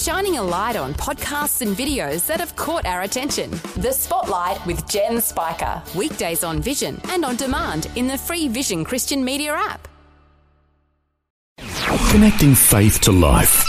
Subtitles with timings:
[0.00, 3.50] shining a light on podcasts and videos that have caught our attention.
[3.76, 5.82] The Spotlight with Jen Spiker.
[5.94, 9.88] Weekdays on Vision and on demand in the free Vision Christian Media app.
[12.10, 13.66] Connecting faith to life.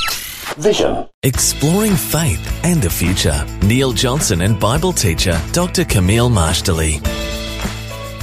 [0.58, 1.08] Vision.
[1.24, 3.46] Exploring faith and the future.
[3.64, 5.86] Neil Johnson and Bible teacher Dr.
[5.86, 7.00] Camille Majdali.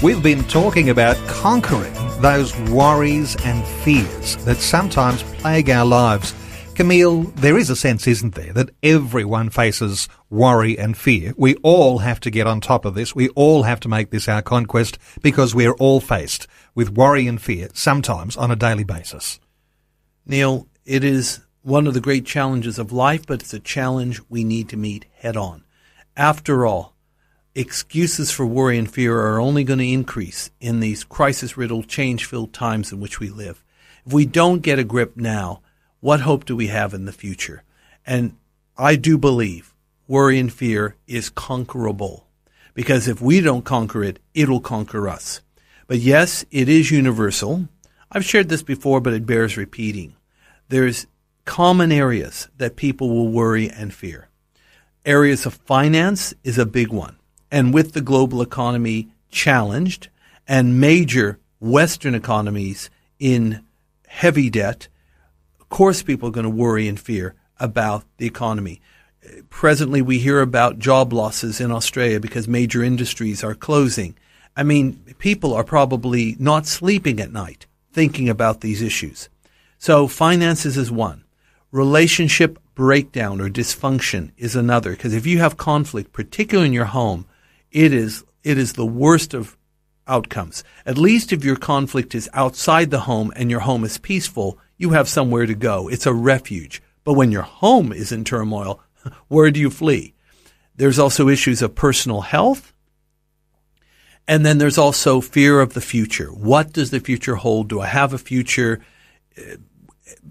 [0.03, 6.35] We've been talking about conquering those worries and fears that sometimes plague our lives.
[6.79, 11.35] Camille, there is a sense, isn't there, that everyone faces worry and fear.
[11.37, 13.17] We all have to get on top of this.
[13.17, 16.47] We all have to make this our conquest because we're all faced
[16.77, 19.41] with worry and fear sometimes on a daily basis.
[20.25, 24.45] Neil, it is one of the great challenges of life, but it's a challenge we
[24.45, 25.65] need to meet head on.
[26.17, 26.95] After all,
[27.57, 32.25] excuses for worry and fear are only going to increase in these crisis riddled, change
[32.25, 33.65] filled times in which we live.
[34.07, 35.61] If we don't get a grip now,
[36.01, 37.63] what hope do we have in the future?
[38.07, 38.37] And
[38.77, 39.75] I do believe
[40.07, 42.27] worry and fear is conquerable
[42.75, 45.41] because if we don't conquer it, it'll conquer us.
[45.87, 47.69] But yes, it is universal.
[48.11, 50.15] I've shared this before, but it bears repeating.
[50.69, 51.07] There's
[51.45, 54.29] common areas that people will worry and fear.
[55.05, 57.17] Areas of finance is a big one.
[57.51, 60.09] And with the global economy challenged
[60.47, 63.65] and major Western economies in
[64.07, 64.89] heavy debt,
[65.71, 68.81] of course people are going to worry and fear about the economy.
[69.51, 74.17] Presently, we hear about job losses in Australia because major industries are closing.
[74.57, 79.29] I mean, people are probably not sleeping at night thinking about these issues.
[79.79, 81.25] So, finances is one.
[81.71, 84.93] Relationship breakdown or dysfunction is another.
[84.93, 87.27] Because if you have conflict, particularly in your home,
[87.71, 89.59] it is it is the worst of
[90.07, 90.65] outcomes.
[90.87, 94.91] At least if your conflict is outside the home and your home is peaceful, you
[94.91, 95.89] have somewhere to go.
[95.89, 96.83] It's a refuge.
[97.05, 98.81] But when your home is in turmoil,
[99.29, 100.15] where do you flee?
[100.77, 102.73] There's also issues of personal health.
[104.27, 106.29] And then there's also fear of the future.
[106.29, 107.69] What does the future hold?
[107.69, 108.81] Do I have a future?
[109.37, 109.57] Uh,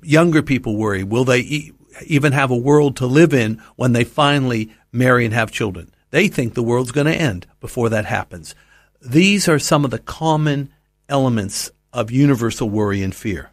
[0.02, 1.04] younger people worry.
[1.04, 1.74] Will they e-
[2.06, 5.92] even have a world to live in when they finally marry and have children?
[6.12, 8.56] They think the world's going to end before that happens.
[9.02, 10.72] These are some of the common
[11.10, 13.52] elements of universal worry and fear.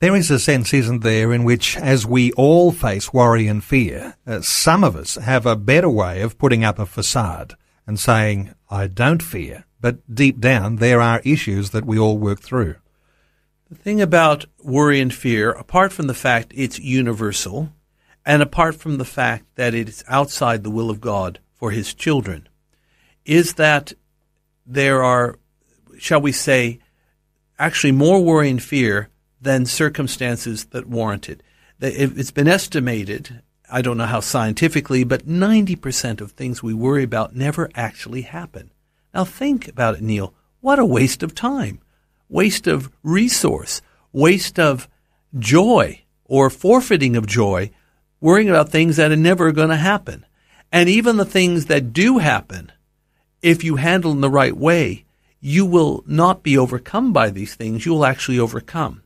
[0.00, 4.16] There is a sense, isn't there, in which as we all face worry and fear,
[4.26, 7.54] uh, some of us have a better way of putting up a facade
[7.86, 12.40] and saying, I don't fear, but deep down there are issues that we all work
[12.40, 12.76] through.
[13.68, 17.68] The thing about worry and fear, apart from the fact it's universal,
[18.24, 21.92] and apart from the fact that it is outside the will of God for his
[21.92, 22.48] children,
[23.26, 23.92] is that
[24.64, 25.38] there are,
[25.98, 26.78] shall we say,
[27.58, 31.42] actually more worry and fear than circumstances that warrant it.
[31.80, 37.34] It's been estimated, I don't know how scientifically, but 90% of things we worry about
[37.34, 38.70] never actually happen.
[39.14, 40.34] Now think about it, Neil.
[40.60, 41.80] What a waste of time,
[42.28, 43.80] waste of resource,
[44.12, 44.88] waste of
[45.38, 47.70] joy or forfeiting of joy,
[48.20, 50.26] worrying about things that are never going to happen.
[50.70, 52.70] And even the things that do happen,
[53.40, 55.06] if you handle in the right way,
[55.40, 57.86] you will not be overcome by these things.
[57.86, 59.02] You will actually overcome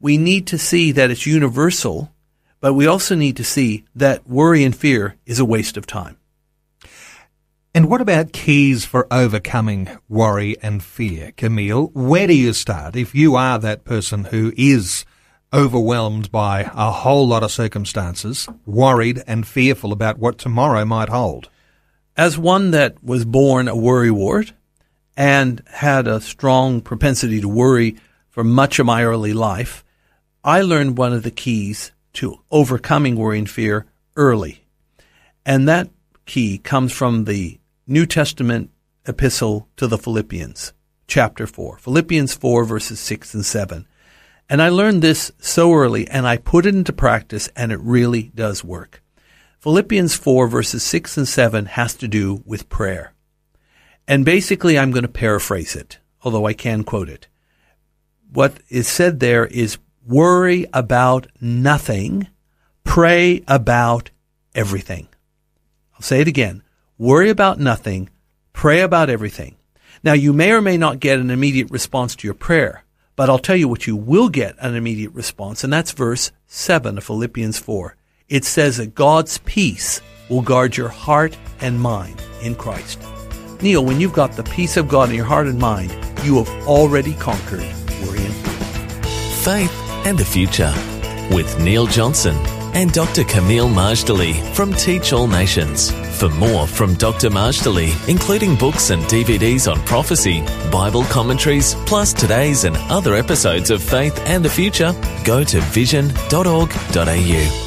[0.00, 2.12] we need to see that it's universal,
[2.60, 6.16] but we also need to see that worry and fear is a waste of time.
[7.74, 11.90] And what about keys for overcoming worry and fear, Camille?
[11.94, 15.04] Where do you start if you are that person who is
[15.52, 21.50] overwhelmed by a whole lot of circumstances, worried and fearful about what tomorrow might hold?
[22.16, 24.52] As one that was born a worrywart
[25.16, 27.96] and had a strong propensity to worry
[28.28, 29.84] for much of my early life,
[30.48, 33.84] I learned one of the keys to overcoming worry and fear
[34.16, 34.64] early.
[35.44, 35.90] And that
[36.24, 38.70] key comes from the New Testament
[39.04, 40.72] epistle to the Philippians,
[41.06, 41.76] chapter 4.
[41.76, 43.86] Philippians 4, verses 6 and 7.
[44.48, 48.32] And I learned this so early and I put it into practice and it really
[48.34, 49.02] does work.
[49.60, 53.12] Philippians 4, verses 6 and 7 has to do with prayer.
[54.06, 57.28] And basically, I'm going to paraphrase it, although I can quote it.
[58.32, 59.76] What is said there is
[60.08, 62.26] worry about nothing,
[62.82, 64.10] pray about
[64.54, 65.06] everything.
[65.94, 66.62] I'll say it again.
[66.96, 68.08] Worry about nothing,
[68.52, 69.56] pray about everything.
[70.02, 72.84] Now, you may or may not get an immediate response to your prayer,
[73.16, 76.96] but I'll tell you what you will get an immediate response, and that's verse 7
[76.96, 77.94] of Philippians 4.
[78.28, 80.00] It says that God's peace
[80.30, 82.98] will guard your heart and mind in Christ.
[83.60, 85.90] Neil, when you've got the peace of God in your heart and mind,
[86.24, 87.60] you have already conquered
[88.02, 89.08] worry and fear.
[89.42, 90.72] Faith and the future
[91.34, 92.36] with Neil Johnson
[92.74, 93.24] and Dr.
[93.24, 95.90] Camille Majdali from Teach All Nations.
[96.18, 97.30] For more from Dr.
[97.30, 103.82] Majdali, including books and DVDs on prophecy, Bible commentaries, plus today's and other episodes of
[103.82, 104.92] Faith and the Future,
[105.24, 107.64] go to vision.org.au.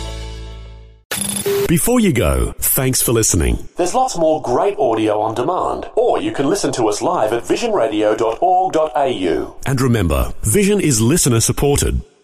[1.68, 3.70] Before you go, thanks for listening.
[3.78, 7.44] There's lots more great audio on demand, or you can listen to us live at
[7.44, 9.56] visionradio.org.au.
[9.66, 12.02] And remember, Vision is listener supported.